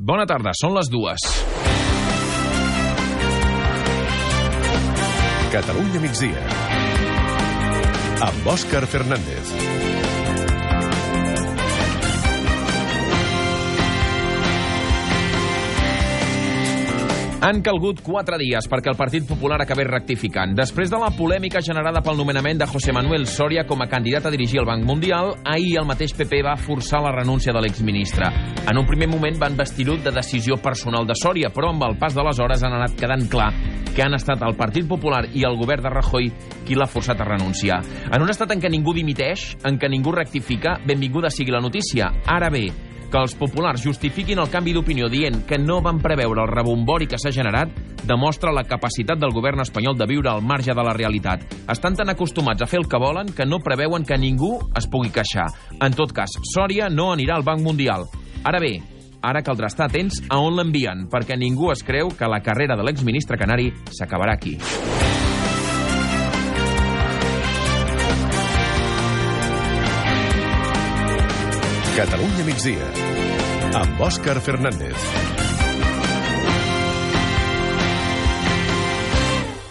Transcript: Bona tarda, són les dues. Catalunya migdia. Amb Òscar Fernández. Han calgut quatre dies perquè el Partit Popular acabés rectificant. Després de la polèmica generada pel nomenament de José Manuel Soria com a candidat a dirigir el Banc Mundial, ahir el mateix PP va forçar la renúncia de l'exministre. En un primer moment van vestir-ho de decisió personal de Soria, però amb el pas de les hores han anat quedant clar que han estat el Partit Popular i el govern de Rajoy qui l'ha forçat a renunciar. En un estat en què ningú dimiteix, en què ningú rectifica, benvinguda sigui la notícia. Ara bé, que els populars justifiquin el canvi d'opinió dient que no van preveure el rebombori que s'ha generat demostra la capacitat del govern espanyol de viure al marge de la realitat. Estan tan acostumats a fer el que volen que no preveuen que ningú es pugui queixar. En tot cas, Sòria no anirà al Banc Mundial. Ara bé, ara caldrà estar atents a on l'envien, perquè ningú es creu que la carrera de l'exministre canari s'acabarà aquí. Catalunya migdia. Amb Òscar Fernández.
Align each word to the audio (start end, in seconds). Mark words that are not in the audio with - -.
Bona 0.00 0.24
tarda, 0.24 0.54
són 0.56 0.72
les 0.72 0.88
dues. 0.88 1.24
Catalunya 5.52 6.00
migdia. 6.00 6.46
Amb 8.24 8.48
Òscar 8.48 8.80
Fernández. 8.88 9.52
Han 17.40 17.62
calgut 17.64 18.02
quatre 18.04 18.36
dies 18.36 18.66
perquè 18.68 18.90
el 18.92 18.98
Partit 18.98 19.24
Popular 19.24 19.56
acabés 19.62 19.86
rectificant. 19.88 20.50
Després 20.58 20.90
de 20.92 20.98
la 21.00 21.08
polèmica 21.16 21.62
generada 21.64 22.02
pel 22.04 22.18
nomenament 22.20 22.58
de 22.60 22.66
José 22.68 22.92
Manuel 22.92 23.24
Soria 23.24 23.62
com 23.64 23.80
a 23.80 23.86
candidat 23.88 24.28
a 24.28 24.32
dirigir 24.34 24.58
el 24.60 24.66
Banc 24.68 24.84
Mundial, 24.84 25.32
ahir 25.48 25.78
el 25.80 25.88
mateix 25.88 26.12
PP 26.18 26.42
va 26.44 26.58
forçar 26.60 27.00
la 27.00 27.14
renúncia 27.16 27.54
de 27.56 27.62
l'exministre. 27.64 28.28
En 28.68 28.76
un 28.76 28.84
primer 28.84 29.08
moment 29.08 29.40
van 29.40 29.56
vestir-ho 29.56 29.96
de 29.96 30.12
decisió 30.12 30.60
personal 30.60 31.08
de 31.08 31.16
Soria, 31.16 31.48
però 31.48 31.72
amb 31.72 31.88
el 31.88 31.96
pas 31.96 32.12
de 32.12 32.26
les 32.28 32.44
hores 32.44 32.60
han 32.60 32.76
anat 32.76 33.00
quedant 33.00 33.24
clar 33.32 33.48
que 33.94 34.04
han 34.04 34.20
estat 34.20 34.44
el 34.44 34.58
Partit 34.60 34.84
Popular 34.92 35.24
i 35.32 35.48
el 35.48 35.56
govern 35.56 35.88
de 35.88 35.94
Rajoy 35.96 36.28
qui 36.68 36.76
l'ha 36.76 36.90
forçat 36.92 37.24
a 37.24 37.30
renunciar. 37.32 37.80
En 38.12 38.20
un 38.20 38.28
estat 38.28 38.52
en 38.52 38.60
què 38.60 38.68
ningú 38.68 38.92
dimiteix, 38.92 39.54
en 39.64 39.80
què 39.80 39.88
ningú 39.88 40.12
rectifica, 40.12 40.76
benvinguda 40.84 41.32
sigui 41.32 41.56
la 41.56 41.64
notícia. 41.64 42.12
Ara 42.28 42.52
bé, 42.52 42.68
que 43.10 43.18
els 43.20 43.34
populars 43.34 43.82
justifiquin 43.84 44.38
el 44.38 44.50
canvi 44.50 44.72
d'opinió 44.76 45.08
dient 45.10 45.42
que 45.48 45.58
no 45.58 45.80
van 45.82 45.98
preveure 46.00 46.44
el 46.44 46.50
rebombori 46.50 47.08
que 47.10 47.18
s'ha 47.18 47.32
generat 47.34 47.74
demostra 48.06 48.54
la 48.54 48.64
capacitat 48.64 49.18
del 49.20 49.34
govern 49.34 49.60
espanyol 49.60 49.98
de 49.98 50.06
viure 50.08 50.30
al 50.30 50.42
marge 50.42 50.72
de 50.74 50.84
la 50.86 50.94
realitat. 50.96 51.44
Estan 51.68 51.98
tan 51.98 52.08
acostumats 52.14 52.62
a 52.62 52.70
fer 52.70 52.80
el 52.80 52.88
que 52.88 53.02
volen 53.02 53.34
que 53.34 53.46
no 53.46 53.60
preveuen 53.64 54.06
que 54.06 54.18
ningú 54.18 54.56
es 54.78 54.86
pugui 54.86 55.10
queixar. 55.10 55.48
En 55.80 55.92
tot 55.92 56.14
cas, 56.16 56.38
Sòria 56.54 56.88
no 56.88 57.10
anirà 57.12 57.36
al 57.36 57.46
Banc 57.46 57.60
Mundial. 57.66 58.06
Ara 58.44 58.62
bé, 58.62 58.78
ara 59.20 59.42
caldrà 59.44 59.68
estar 59.68 59.90
atents 59.90 60.22
a 60.28 60.38
on 60.40 60.56
l'envien, 60.56 61.08
perquè 61.10 61.36
ningú 61.36 61.72
es 61.74 61.84
creu 61.84 62.14
que 62.16 62.30
la 62.30 62.40
carrera 62.40 62.78
de 62.78 62.86
l'exministre 62.86 63.38
canari 63.40 63.72
s'acabarà 63.90 64.38
aquí. 64.38 64.56
Catalunya 72.00 72.44
migdia. 72.48 72.86
Amb 73.76 74.00
Òscar 74.00 74.40
Fernández. 74.40 75.49